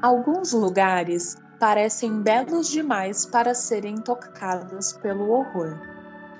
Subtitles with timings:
[0.00, 5.78] Alguns lugares parecem belos demais para serem tocados pelo horror.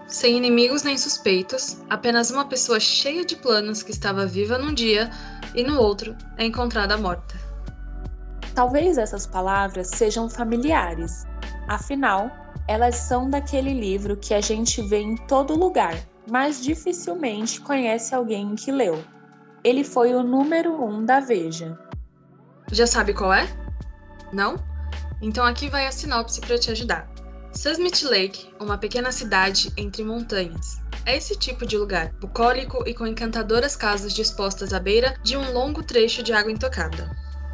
[0.06, 5.10] Sem inimigos nem suspeitos, apenas uma pessoa cheia de planos que estava viva num dia
[5.54, 7.34] e no outro é encontrada morta.
[8.54, 11.26] Talvez essas palavras sejam familiares,
[11.68, 12.30] afinal,
[12.68, 15.98] elas são daquele livro que a gente vê em todo lugar,
[16.30, 19.02] mas dificilmente conhece alguém que leu.
[19.64, 21.78] Ele foi o número um da Veja.
[22.70, 23.48] Já sabe qual é?
[24.30, 24.56] Não?
[25.22, 27.10] Então aqui vai a sinopse para te ajudar.
[27.52, 30.78] Susmit Lake, uma pequena cidade entre montanhas.
[31.06, 35.52] É esse tipo de lugar, bucólico e com encantadoras casas dispostas à beira de um
[35.52, 37.10] longo trecho de água intocada.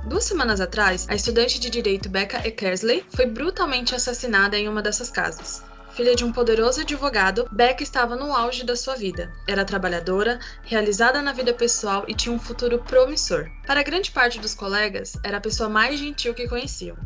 [0.06, 5.10] Duas semanas atrás, a estudante de direito Becca Eckersley foi brutalmente assassinada em uma dessas
[5.10, 5.64] casas.
[5.94, 9.32] Filha de um poderoso advogado, Becca estava no auge da sua vida.
[9.48, 13.50] Era trabalhadora, realizada na vida pessoal e tinha um futuro promissor.
[13.66, 16.98] Para grande parte dos colegas, era a pessoa mais gentil que conheciam.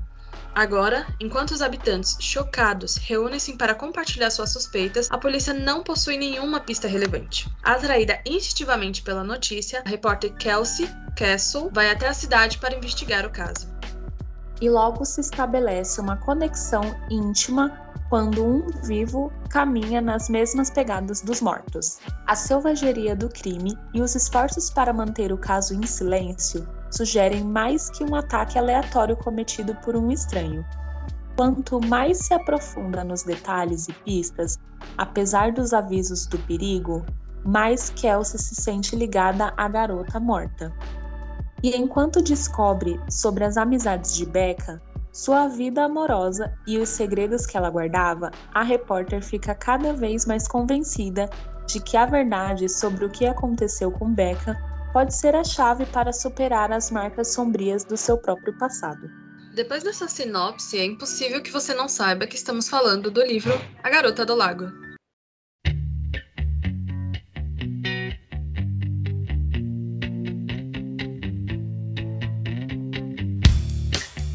[0.58, 6.58] Agora, enquanto os habitantes, chocados, reúnem-se para compartilhar suas suspeitas, a polícia não possui nenhuma
[6.58, 7.48] pista relevante.
[7.62, 13.30] Atraída instintivamente pela notícia, a repórter Kelsey Castle vai até a cidade para investigar o
[13.30, 13.68] caso.
[14.60, 21.40] E logo se estabelece uma conexão íntima quando um vivo caminha nas mesmas pegadas dos
[21.40, 22.00] mortos.
[22.26, 27.90] A selvageria do crime e os esforços para manter o caso em silêncio sugerem mais
[27.90, 30.64] que um ataque aleatório cometido por um estranho.
[31.36, 34.58] Quanto mais se aprofunda nos detalhes e pistas,
[34.96, 37.04] apesar dos avisos do perigo,
[37.44, 40.72] mais Kelsey se sente ligada à garota morta.
[41.62, 47.56] E enquanto descobre sobre as amizades de Becca, sua vida amorosa e os segredos que
[47.56, 51.28] ela guardava, a repórter fica cada vez mais convencida
[51.66, 54.56] de que a verdade sobre o que aconteceu com Becca
[54.98, 59.08] pode ser a chave para superar as marcas sombrias do seu próprio passado.
[59.54, 63.90] Depois dessa sinopse, é impossível que você não saiba que estamos falando do livro A
[63.90, 64.64] Garota do Lago.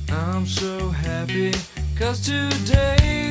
[0.10, 1.52] I'm so happy
[2.00, 3.23] cause today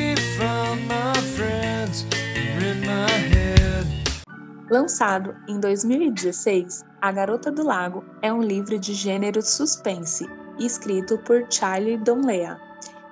[4.72, 10.27] Lançado em 2016, A Garota do Lago é um livro de gênero suspense,
[10.59, 12.59] escrito por Charlie Donlea.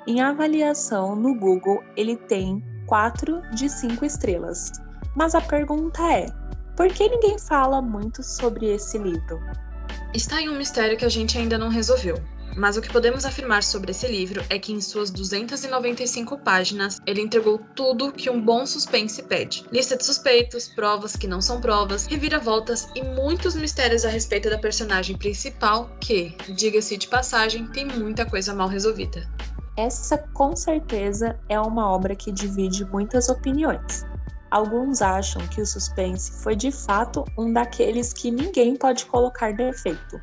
[0.07, 4.73] Em avaliação no Google, ele tem 4 de 5 estrelas.
[5.15, 6.29] Mas a pergunta é:
[6.75, 9.39] por que ninguém fala muito sobre esse livro?
[10.15, 12.15] Está em um mistério que a gente ainda não resolveu.
[12.57, 17.21] Mas o que podemos afirmar sobre esse livro é que em suas 295 páginas ele
[17.21, 22.07] entregou tudo que um bom suspense pede: lista de suspeitos, provas que não são provas,
[22.07, 28.27] reviravoltas e muitos mistérios a respeito da personagem principal, que, diga-se de passagem, tem muita
[28.27, 29.29] coisa mal resolvida.
[29.77, 34.05] Essa, com certeza, é uma obra que divide muitas opiniões.
[34.51, 40.21] Alguns acham que o suspense foi de fato um daqueles que ninguém pode colocar defeito.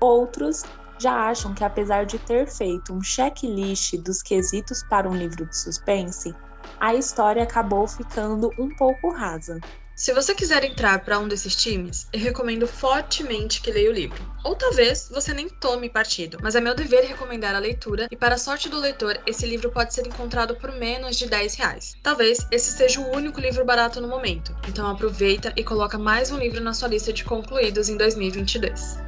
[0.00, 0.62] Outros
[1.04, 5.54] já acham que, apesar de ter feito um checklist dos quesitos para um livro de
[5.54, 6.34] suspense,
[6.80, 9.60] a história acabou ficando um pouco rasa.
[9.94, 14.20] Se você quiser entrar para um desses times, eu recomendo fortemente que leia o livro.
[14.42, 18.36] Ou talvez você nem tome partido, mas é meu dever recomendar a leitura e, para
[18.36, 21.94] a sorte do leitor, esse livro pode ser encontrado por menos de 10 reais.
[22.02, 26.38] Talvez esse seja o único livro barato no momento, então aproveita e coloca mais um
[26.38, 29.03] livro na sua lista de concluídos em 2022.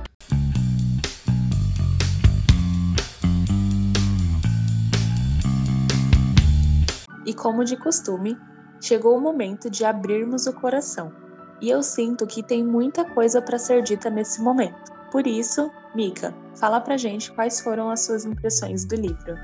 [7.36, 8.38] Como de costume,
[8.80, 11.12] chegou o momento de abrirmos o coração.
[11.60, 14.92] E eu sinto que tem muita coisa para ser dita nesse momento.
[15.10, 19.34] Por isso, Mika, fala pra gente quais foram as suas impressões do livro.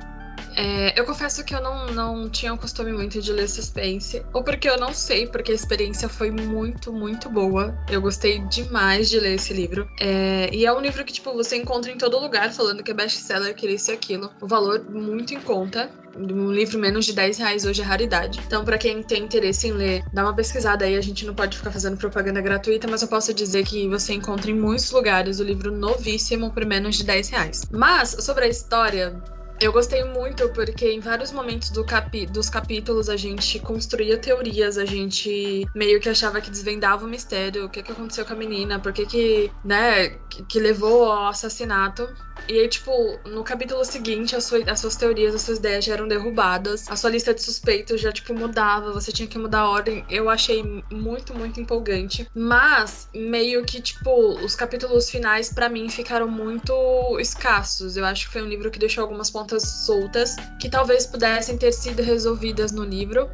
[0.57, 4.43] É, eu confesso que eu não, não tinha o costume muito de ler suspense, ou
[4.43, 7.77] porque eu não sei, porque a experiência foi muito, muito boa.
[7.91, 9.89] Eu gostei demais de ler esse livro.
[10.01, 12.95] É, e é um livro que, tipo, você encontra em todo lugar falando que é
[12.95, 14.31] best-seller, que isso e aquilo.
[14.41, 15.91] O valor muito em conta.
[16.15, 18.39] Um livro menos de 10 reais hoje é raridade.
[18.47, 20.97] Então, para quem tem interesse em ler, dá uma pesquisada aí.
[20.97, 24.51] A gente não pode ficar fazendo propaganda gratuita, mas eu posso dizer que você encontra
[24.51, 27.63] em muitos lugares o livro novíssimo por menos de 10 reais.
[27.71, 29.23] Mas, sobre a história,
[29.63, 34.77] Eu gostei muito porque em vários momentos do capi dos capítulos a gente construía teorias,
[34.77, 38.37] a gente meio que achava que desvendava o mistério, o que, que aconteceu com a
[38.37, 42.13] menina, por que que, né, que, que levou ao assassinato.
[42.49, 45.95] E aí, tipo, no capítulo seguinte, as, sua, as suas teorias, as suas ideias já
[45.95, 49.71] eram derrubadas, a sua lista de suspeitos já, tipo, mudava, você tinha que mudar a
[49.71, 50.05] ordem.
[50.09, 50.63] Eu achei
[50.93, 52.29] muito, muito empolgante.
[52.35, 54.11] Mas, meio que, tipo,
[54.45, 56.73] os capítulos finais, para mim, ficaram muito
[57.21, 57.97] escassos.
[57.97, 61.73] Eu acho que foi um livro que deixou algumas pontas soltas que talvez pudessem ter
[61.73, 63.31] sido resolvidas no livro.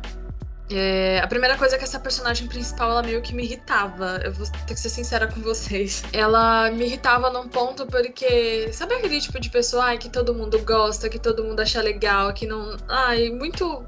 [0.70, 4.20] É, a primeira coisa é que essa personagem principal, ela meio que me irritava.
[4.24, 6.02] Eu vou ter que ser sincera com vocês.
[6.12, 8.70] Ela me irritava num ponto porque.
[8.72, 12.32] Sabe aquele tipo de pessoa ai, que todo mundo gosta, que todo mundo acha legal,
[12.32, 12.76] que não.
[12.88, 13.84] Ai, muito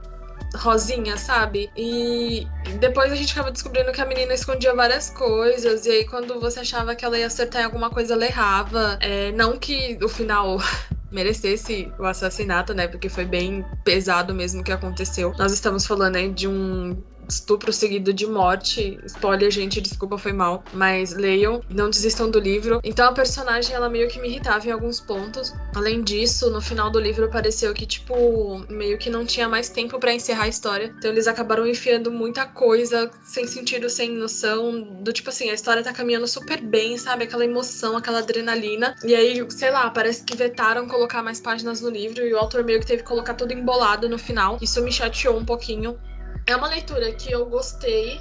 [0.56, 1.70] rosinha, sabe?
[1.76, 2.46] E
[2.80, 5.86] depois a gente acaba descobrindo que a menina escondia várias coisas.
[5.86, 8.98] E aí, quando você achava que ela ia acertar em alguma coisa, ela errava.
[9.00, 10.58] É, não que o final
[11.10, 12.88] merecesse o assassinato, né?
[12.88, 15.32] Porque foi bem pesado mesmo o que aconteceu.
[15.38, 18.98] Nós estamos falando aí de um estupro seguido de morte.
[19.06, 20.62] Spoiler, gente, desculpa, foi mal.
[20.72, 22.80] Mas leiam, não desistam do livro.
[22.84, 25.54] Então a personagem, ela meio que me irritava em alguns pontos.
[25.74, 29.98] Além disso, no final do livro pareceu que, tipo, meio que não tinha mais tempo
[29.98, 30.92] para encerrar a história.
[30.98, 34.82] Então eles acabaram enfiando muita coisa sem sentido, sem noção.
[35.02, 37.24] Do tipo assim, a história tá caminhando super bem, sabe?
[37.24, 38.94] Aquela emoção, aquela adrenalina.
[39.04, 42.64] E aí, sei lá, parece que vetaram colocar mais páginas no livro e o autor
[42.64, 44.58] meio que teve que colocar tudo embolado no final.
[44.60, 45.98] Isso me chateou um pouquinho.
[46.50, 48.20] É uma leitura que eu gostei.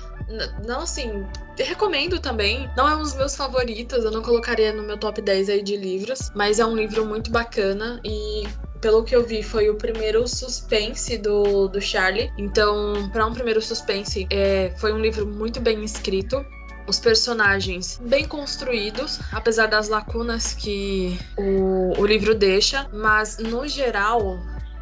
[0.64, 1.26] Não assim,
[1.58, 2.70] recomendo também.
[2.78, 5.76] Não é um dos meus favoritos, eu não colocaria no meu top 10 aí de
[5.76, 8.48] livros, mas é um livro muito bacana e
[8.80, 12.32] pelo que eu vi, foi o primeiro suspense do, do Charlie.
[12.38, 16.46] Então, para um primeiro suspense, é, foi um livro muito bem escrito.
[16.88, 24.40] Os personagens bem construídos, apesar das lacunas que o, o livro deixa, mas no geral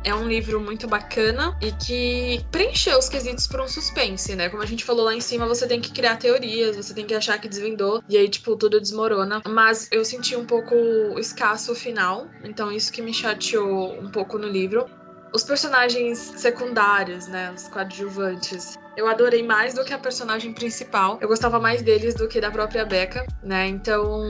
[0.07, 4.47] é um livro muito bacana e que preencheu os quesitos para um suspense, né?
[4.47, 7.13] Como a gente falou lá em cima, você tem que criar teorias, você tem que
[7.13, 9.41] achar que desvendou, e aí, tipo, tudo desmorona.
[9.45, 10.73] Mas eu senti um pouco
[11.19, 14.85] escasso o final, então isso que me chateou um pouco no livro.
[15.33, 17.51] Os personagens secundários, né?
[17.51, 21.19] Os coadjuvantes eu adorei mais do que a personagem principal.
[21.21, 23.67] Eu gostava mais deles do que da própria Becca, né?
[23.67, 24.23] Então,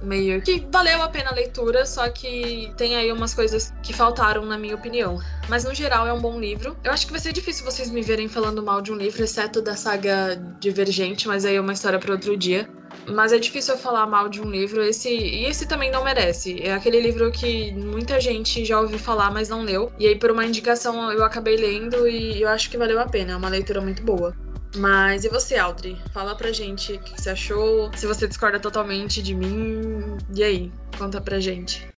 [0.00, 4.46] meio que valeu a pena a leitura, só que tem aí umas coisas que faltaram,
[4.46, 5.20] na minha opinião.
[5.50, 6.78] Mas no geral é um bom livro.
[6.82, 9.60] Eu acho que vai ser difícil vocês me verem falando mal de um livro, exceto
[9.60, 12.66] da saga Divergente, mas aí é uma história para outro dia.
[13.08, 14.82] Mas é difícil eu falar mal de um livro.
[14.82, 16.60] Esse, e esse também não merece.
[16.62, 19.92] É aquele livro que muita gente já ouviu falar, mas não leu.
[19.98, 23.32] E aí, por uma indicação, eu acabei lendo e eu acho que valeu a pena.
[23.32, 24.34] É uma leitura muito boa.
[24.76, 25.96] Mas e você, Audrey?
[26.12, 30.16] Fala pra gente o que você achou, se você discorda totalmente de mim.
[30.32, 31.88] E aí, conta pra gente.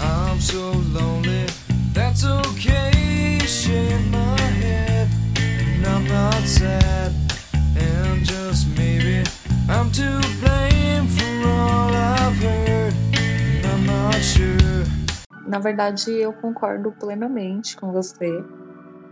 [0.00, 1.46] I'm so lonely,
[1.92, 3.40] that's okay.
[3.46, 7.29] Shake my head, and I'm not sad.
[15.46, 18.44] Na verdade, eu concordo plenamente com você.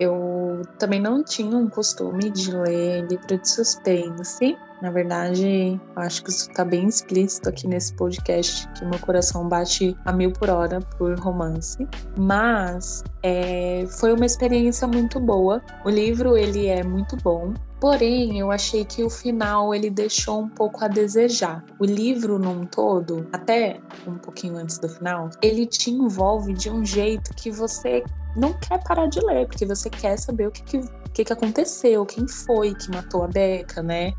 [0.00, 4.58] Eu também não tinha um costume de ler livro de suspense.
[4.82, 9.96] Na verdade, acho que isso está bem explícito aqui nesse podcast, que meu coração bate
[10.04, 11.86] a mil por hora por romance.
[12.16, 15.62] Mas é, foi uma experiência muito boa.
[15.84, 17.54] O livro ele é muito bom.
[17.80, 21.64] Porém, eu achei que o final ele deixou um pouco a desejar.
[21.78, 26.84] O livro num todo, até um pouquinho antes do final, ele te envolve de um
[26.84, 28.04] jeito que você
[28.36, 30.80] não quer parar de ler, porque você quer saber o que, que,
[31.12, 34.12] que, que aconteceu, quem foi que matou a Beca, né?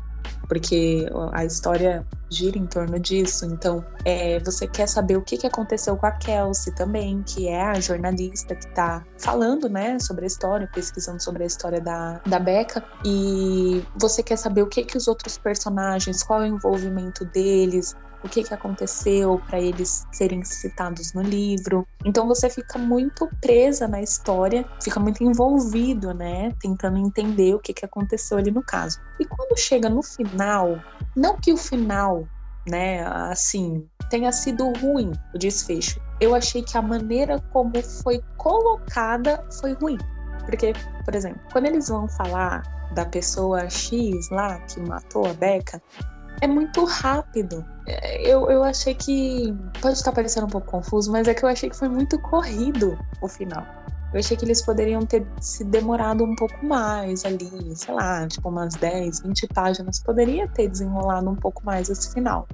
[0.48, 3.44] Porque a história gira em torno disso.
[3.44, 7.62] Então, é, você quer saber o que, que aconteceu com a Kelsey também, que é
[7.62, 12.38] a jornalista que está falando, né, sobre a história, pesquisando sobre a história da, da
[12.38, 12.84] Becca.
[13.04, 17.96] E você quer saber o que, que os outros personagens, qual é o envolvimento deles,
[18.22, 21.86] o que, que aconteceu para eles serem citados no livro.
[22.04, 26.52] Então você fica muito presa na história, fica muito envolvido, né?
[26.60, 28.98] Tentando entender o que, que aconteceu ali no caso.
[29.18, 30.82] E quando chega no final,
[31.16, 32.26] não que o final,
[32.68, 36.00] né, assim, tenha sido ruim o desfecho.
[36.20, 37.72] Eu achei que a maneira como
[38.02, 39.98] foi colocada foi ruim.
[40.44, 40.72] Porque,
[41.04, 42.62] por exemplo, quando eles vão falar
[42.94, 45.80] da pessoa X lá que matou a Becca,
[46.40, 47.64] é muito rápido.
[47.86, 49.54] É, eu, eu achei que.
[49.80, 52.98] Pode estar parecendo um pouco confuso, mas é que eu achei que foi muito corrido
[53.20, 53.66] o final.
[54.12, 58.48] Eu achei que eles poderiam ter se demorado um pouco mais ali, sei lá, tipo
[58.48, 60.00] umas 10, 20 páginas.
[60.00, 62.48] Poderia ter desenrolado um pouco mais esse final.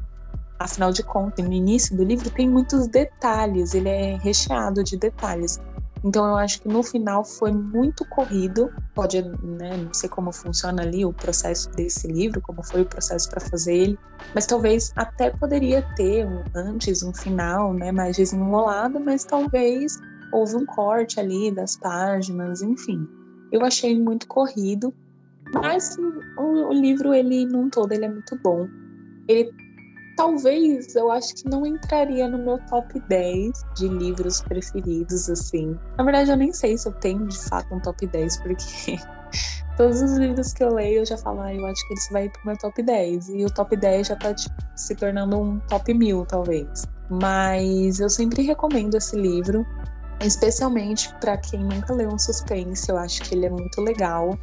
[0.59, 5.61] Afinal de contas, no início do livro tem muitos detalhes, ele é recheado de detalhes.
[6.05, 8.71] Então eu acho que no final foi muito corrido.
[8.95, 13.29] Pode, né, não sei como funciona ali o processo desse livro, como foi o processo
[13.29, 13.99] para fazer ele,
[14.35, 19.97] mas talvez até poderia ter um antes, um final, né, mais desenrolado, mas talvez
[20.33, 23.07] houve um corte ali das páginas, enfim.
[23.53, 24.93] Eu achei muito corrido,
[25.55, 25.97] mas
[26.37, 28.67] o, o livro ele num todo ele é muito bom.
[29.29, 29.51] Ele
[30.17, 35.79] talvez eu acho que não entraria no meu top 10 de livros preferidos, assim.
[35.97, 38.97] Na verdade, eu nem sei se eu tenho de fato um top 10, porque
[39.77, 42.29] todos os livros que eu leio eu já falo, ah, eu acho que esse vai
[42.31, 43.29] pro meu top 10.
[43.29, 46.85] E o top 10 já tá tipo, se tornando um top 1000, talvez.
[47.11, 49.65] Mas eu sempre recomendo esse livro,
[50.21, 52.91] especialmente para quem nunca leu um suspense.
[52.91, 54.37] Eu acho que ele é muito legal.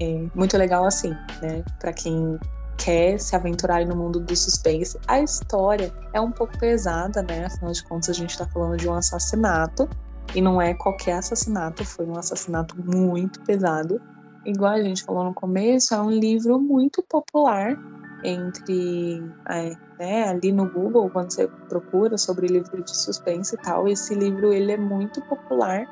[0.00, 1.64] É muito legal assim, né?
[1.80, 2.38] Para quem
[2.76, 4.98] quer se aventurar no mundo do suspense.
[5.06, 7.46] A história é um pouco pesada, né?
[7.46, 9.88] Afinal de contas, a gente está falando de um assassinato.
[10.34, 14.00] E não é qualquer assassinato, foi um assassinato muito pesado.
[14.44, 17.78] Igual a gente falou no começo, é um livro muito popular
[18.24, 23.86] entre é, né, ali no Google, quando você procura sobre livro de suspense e tal,
[23.86, 25.86] esse livro ele é muito popular,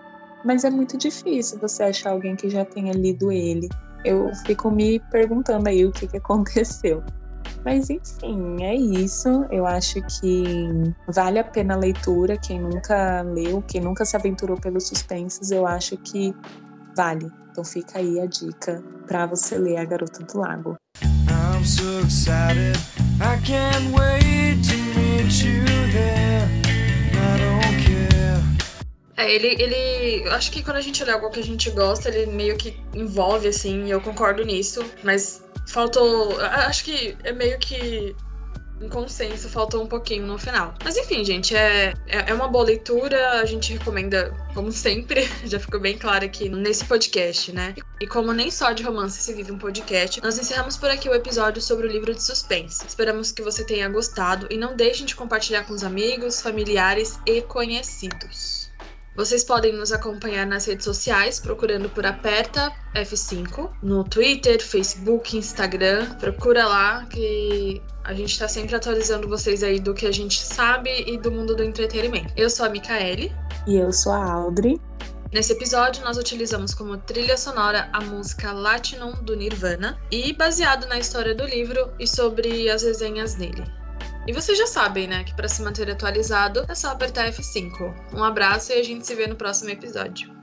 [0.45, 3.69] mas é muito difícil você achar alguém que já tenha lido ele
[4.05, 7.03] eu fico me perguntando aí o que, que aconteceu.
[7.65, 9.47] Mas enfim, é isso.
[9.51, 12.37] Eu acho que vale a pena a leitura.
[12.37, 16.35] Quem nunca leu, quem nunca se aventurou pelos suspenses, eu acho que
[16.97, 17.31] vale.
[17.51, 20.77] Então fica aí a dica para você ler A Garota do Lago.
[21.03, 22.77] I'm so excited.
[23.21, 26.02] I can't wait to meet you there.
[29.23, 30.29] É, ele, ele.
[30.31, 33.49] Acho que quando a gente lê algo que a gente gosta, ele meio que envolve,
[33.49, 34.85] assim, e eu concordo nisso.
[35.03, 36.41] Mas faltou.
[36.41, 38.15] Acho que é meio que
[38.81, 40.75] um consenso, faltou um pouquinho no final.
[40.85, 45.61] Mas enfim, gente, é, é, é uma boa leitura, a gente recomenda, como sempre, já
[45.61, 47.77] ficou bem claro aqui nesse podcast, né?
[48.01, 51.15] E como nem só de romance se vive um podcast, nós encerramos por aqui o
[51.15, 52.85] episódio sobre o livro de suspense.
[52.85, 57.41] Esperamos que você tenha gostado e não deixem de compartilhar com os amigos, familiares e
[57.43, 58.62] conhecidos.
[59.15, 66.15] Vocês podem nos acompanhar nas redes sociais procurando por Aperta F5 no Twitter, Facebook, Instagram.
[66.15, 71.05] Procura lá que a gente está sempre atualizando vocês aí do que a gente sabe
[71.07, 72.33] e do mundo do entretenimento.
[72.37, 73.31] Eu sou a Micaele.
[73.67, 74.81] E eu sou a Audrey.
[75.31, 80.99] Nesse episódio, nós utilizamos como trilha sonora a música Latinum do Nirvana e baseado na
[80.99, 83.65] história do livro e sobre as resenhas nele.
[84.27, 87.93] E vocês já sabem, né, que para se manter atualizado é só apertar F5.
[88.15, 90.42] Um abraço e a gente se vê no próximo episódio.